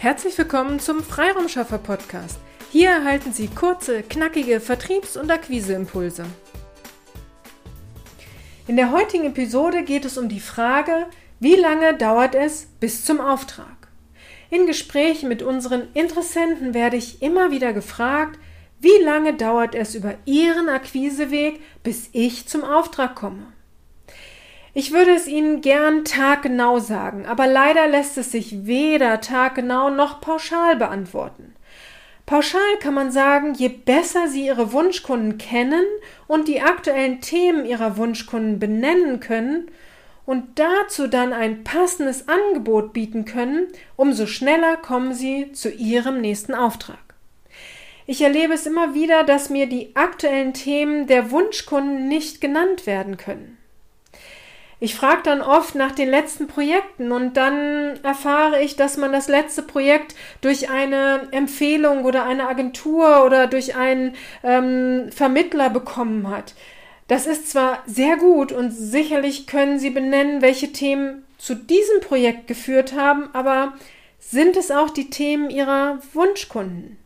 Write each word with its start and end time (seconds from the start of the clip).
Herzlich 0.00 0.38
willkommen 0.38 0.80
zum 0.80 1.02
Freiraumschaffer 1.02 1.76
Podcast. 1.76 2.38
Hier 2.72 2.88
erhalten 2.88 3.34
Sie 3.34 3.48
kurze, 3.48 4.02
knackige 4.02 4.58
Vertriebs- 4.58 5.18
und 5.18 5.30
Akquiseimpulse. 5.30 6.24
In 8.66 8.76
der 8.76 8.92
heutigen 8.92 9.26
Episode 9.26 9.84
geht 9.84 10.06
es 10.06 10.16
um 10.16 10.30
die 10.30 10.40
Frage, 10.40 11.04
wie 11.38 11.54
lange 11.54 11.98
dauert 11.98 12.34
es 12.34 12.64
bis 12.80 13.04
zum 13.04 13.20
Auftrag? 13.20 13.88
In 14.48 14.66
Gesprächen 14.66 15.28
mit 15.28 15.42
unseren 15.42 15.88
Interessenten 15.92 16.72
werde 16.72 16.96
ich 16.96 17.20
immer 17.20 17.50
wieder 17.50 17.74
gefragt, 17.74 18.38
wie 18.78 19.04
lange 19.04 19.34
dauert 19.34 19.74
es 19.74 19.94
über 19.94 20.14
Ihren 20.24 20.70
Akquiseweg, 20.70 21.60
bis 21.82 22.08
ich 22.12 22.48
zum 22.48 22.64
Auftrag 22.64 23.16
komme? 23.16 23.52
Ich 24.72 24.92
würde 24.92 25.12
es 25.12 25.26
Ihnen 25.26 25.62
gern 25.62 26.04
taggenau 26.04 26.78
sagen, 26.78 27.26
aber 27.26 27.48
leider 27.48 27.88
lässt 27.88 28.16
es 28.18 28.30
sich 28.30 28.66
weder 28.66 29.20
taggenau 29.20 29.90
noch 29.90 30.20
pauschal 30.20 30.76
beantworten. 30.76 31.54
Pauschal 32.24 32.76
kann 32.80 32.94
man 32.94 33.10
sagen, 33.10 33.54
je 33.54 33.66
besser 33.66 34.28
Sie 34.28 34.46
Ihre 34.46 34.72
Wunschkunden 34.72 35.38
kennen 35.38 35.84
und 36.28 36.46
die 36.46 36.60
aktuellen 36.60 37.20
Themen 37.20 37.66
Ihrer 37.66 37.96
Wunschkunden 37.96 38.60
benennen 38.60 39.18
können 39.18 39.68
und 40.24 40.60
dazu 40.60 41.08
dann 41.08 41.32
ein 41.32 41.64
passendes 41.64 42.28
Angebot 42.28 42.92
bieten 42.92 43.24
können, 43.24 43.66
umso 43.96 44.26
schneller 44.26 44.76
kommen 44.76 45.12
Sie 45.12 45.50
zu 45.50 45.68
Ihrem 45.68 46.20
nächsten 46.20 46.54
Auftrag. 46.54 46.98
Ich 48.06 48.22
erlebe 48.22 48.54
es 48.54 48.66
immer 48.66 48.94
wieder, 48.94 49.24
dass 49.24 49.50
mir 49.50 49.66
die 49.66 49.96
aktuellen 49.96 50.54
Themen 50.54 51.08
der 51.08 51.32
Wunschkunden 51.32 52.06
nicht 52.06 52.40
genannt 52.40 52.86
werden 52.86 53.16
können. 53.16 53.56
Ich 54.82 54.94
frage 54.94 55.20
dann 55.24 55.42
oft 55.42 55.74
nach 55.74 55.92
den 55.92 56.08
letzten 56.08 56.46
Projekten 56.46 57.12
und 57.12 57.36
dann 57.36 58.02
erfahre 58.02 58.62
ich, 58.62 58.76
dass 58.76 58.96
man 58.96 59.12
das 59.12 59.28
letzte 59.28 59.62
Projekt 59.62 60.14
durch 60.40 60.70
eine 60.70 61.28
Empfehlung 61.32 62.06
oder 62.06 62.24
eine 62.24 62.48
Agentur 62.48 63.26
oder 63.26 63.46
durch 63.46 63.76
einen 63.76 64.14
ähm, 64.42 65.12
Vermittler 65.12 65.68
bekommen 65.68 66.30
hat. 66.30 66.54
Das 67.08 67.26
ist 67.26 67.50
zwar 67.50 67.82
sehr 67.86 68.16
gut 68.16 68.52
und 68.52 68.70
sicherlich 68.70 69.46
können 69.46 69.78
Sie 69.78 69.90
benennen, 69.90 70.40
welche 70.40 70.72
Themen 70.72 71.24
zu 71.36 71.54
diesem 71.54 72.00
Projekt 72.00 72.46
geführt 72.46 72.94
haben, 72.94 73.28
aber 73.34 73.74
sind 74.18 74.56
es 74.56 74.70
auch 74.70 74.88
die 74.88 75.10
Themen 75.10 75.50
Ihrer 75.50 75.98
Wunschkunden? 76.14 76.96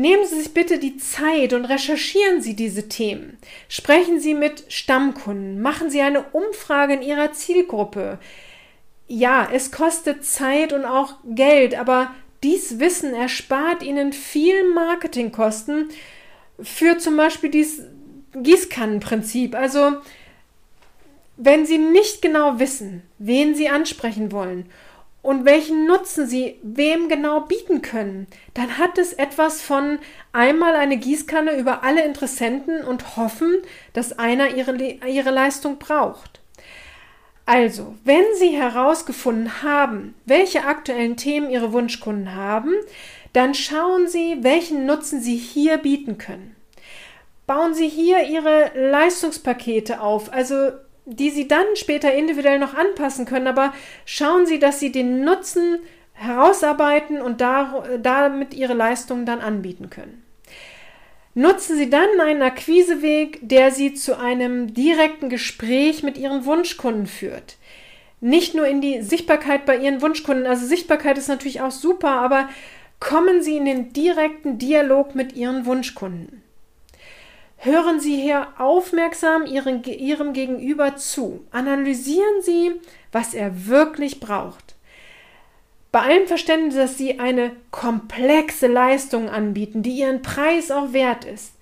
Nehmen 0.00 0.26
Sie 0.26 0.36
sich 0.40 0.54
bitte 0.54 0.78
die 0.78 0.96
Zeit 0.96 1.52
und 1.52 1.66
recherchieren 1.66 2.40
Sie 2.40 2.56
diese 2.56 2.88
Themen. 2.88 3.36
Sprechen 3.68 4.18
Sie 4.18 4.32
mit 4.32 4.64
Stammkunden. 4.68 5.60
Machen 5.60 5.90
Sie 5.90 6.00
eine 6.00 6.22
Umfrage 6.32 6.94
in 6.94 7.02
Ihrer 7.02 7.34
Zielgruppe. 7.34 8.18
Ja, 9.08 9.46
es 9.52 9.70
kostet 9.70 10.24
Zeit 10.24 10.72
und 10.72 10.86
auch 10.86 11.16
Geld, 11.26 11.78
aber 11.78 12.14
dies 12.42 12.78
Wissen 12.78 13.12
erspart 13.12 13.82
Ihnen 13.82 14.14
viel 14.14 14.72
Marketingkosten 14.72 15.90
für 16.62 16.96
zum 16.96 17.18
Beispiel 17.18 17.50
dieses 17.50 17.84
Gießkannenprinzip. 18.32 19.54
Also, 19.54 19.98
wenn 21.36 21.66
Sie 21.66 21.76
nicht 21.76 22.22
genau 22.22 22.58
wissen, 22.58 23.02
wen 23.18 23.54
Sie 23.54 23.68
ansprechen 23.68 24.32
wollen 24.32 24.64
und 25.22 25.44
welchen 25.44 25.86
Nutzen 25.86 26.26
sie 26.26 26.58
wem 26.62 27.08
genau 27.08 27.40
bieten 27.40 27.82
können, 27.82 28.26
dann 28.54 28.78
hat 28.78 28.98
es 28.98 29.12
etwas 29.12 29.60
von 29.60 29.98
einmal 30.32 30.74
eine 30.76 30.96
Gießkanne 30.96 31.58
über 31.58 31.82
alle 31.82 32.04
Interessenten 32.04 32.84
und 32.84 33.16
hoffen, 33.16 33.58
dass 33.92 34.18
einer 34.18 34.54
ihre, 34.54 34.74
ihre 34.76 35.30
Leistung 35.30 35.78
braucht. 35.78 36.40
Also, 37.46 37.96
wenn 38.04 38.22
Sie 38.38 38.50
herausgefunden 38.50 39.62
haben, 39.62 40.14
welche 40.24 40.64
aktuellen 40.64 41.16
Themen 41.16 41.50
Ihre 41.50 41.72
Wunschkunden 41.72 42.36
haben, 42.36 42.72
dann 43.32 43.54
schauen 43.54 44.08
Sie, 44.08 44.38
welchen 44.42 44.86
Nutzen 44.86 45.20
Sie 45.20 45.36
hier 45.36 45.78
bieten 45.78 46.16
können. 46.16 46.54
Bauen 47.46 47.74
Sie 47.74 47.88
hier 47.88 48.22
Ihre 48.28 48.70
Leistungspakete 48.74 50.00
auf, 50.00 50.32
also 50.32 50.70
die 51.10 51.30
Sie 51.30 51.48
dann 51.48 51.64
später 51.74 52.12
individuell 52.14 52.58
noch 52.58 52.74
anpassen 52.74 53.26
können, 53.26 53.48
aber 53.48 53.72
schauen 54.04 54.46
Sie, 54.46 54.58
dass 54.58 54.80
Sie 54.80 54.92
den 54.92 55.24
Nutzen 55.24 55.80
herausarbeiten 56.12 57.20
und 57.20 57.40
da, 57.40 57.84
damit 58.00 58.54
Ihre 58.54 58.74
Leistungen 58.74 59.26
dann 59.26 59.40
anbieten 59.40 59.90
können. 59.90 60.22
Nutzen 61.34 61.76
Sie 61.76 61.90
dann 61.90 62.20
einen 62.20 62.42
Akquiseweg, 62.42 63.38
der 63.42 63.70
Sie 63.70 63.94
zu 63.94 64.18
einem 64.18 64.74
direkten 64.74 65.28
Gespräch 65.28 66.02
mit 66.02 66.18
Ihren 66.18 66.44
Wunschkunden 66.44 67.06
führt. 67.06 67.56
Nicht 68.20 68.54
nur 68.54 68.66
in 68.66 68.80
die 68.80 69.00
Sichtbarkeit 69.02 69.64
bei 69.64 69.76
Ihren 69.76 70.02
Wunschkunden, 70.02 70.46
also 70.46 70.66
Sichtbarkeit 70.66 71.16
ist 71.18 71.28
natürlich 71.28 71.60
auch 71.60 71.70
super, 71.70 72.10
aber 72.10 72.48
kommen 72.98 73.42
Sie 73.42 73.56
in 73.56 73.64
den 73.64 73.92
direkten 73.92 74.58
Dialog 74.58 75.14
mit 75.14 75.34
Ihren 75.34 75.64
Wunschkunden. 75.64 76.39
Hören 77.62 78.00
Sie 78.00 78.16
hier 78.16 78.48
aufmerksam 78.56 79.44
Ihren, 79.44 79.84
Ihrem 79.84 80.32
Gegenüber 80.32 80.96
zu. 80.96 81.44
Analysieren 81.50 82.40
Sie, 82.40 82.72
was 83.12 83.34
er 83.34 83.66
wirklich 83.66 84.18
braucht. 84.18 84.76
Bei 85.92 86.00
allem 86.00 86.26
Verständnis, 86.26 86.74
dass 86.74 86.96
Sie 86.96 87.18
eine 87.18 87.52
komplexe 87.70 88.66
Leistung 88.66 89.28
anbieten, 89.28 89.82
die 89.82 89.98
Ihren 89.98 90.22
Preis 90.22 90.70
auch 90.70 90.94
wert 90.94 91.26
ist. 91.26 91.52